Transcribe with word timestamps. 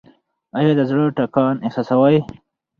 ایا 0.57 0.71
د 0.77 0.81
زړه 0.89 1.03
ټکان 1.17 1.55
احساسوئ؟ 1.65 2.17